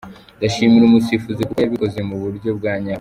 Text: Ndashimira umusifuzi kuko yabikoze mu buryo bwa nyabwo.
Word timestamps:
Ndashimira 0.37 0.83
umusifuzi 0.85 1.41
kuko 1.43 1.59
yabikoze 1.63 1.99
mu 2.09 2.15
buryo 2.23 2.49
bwa 2.57 2.73
nyabwo. 2.83 2.99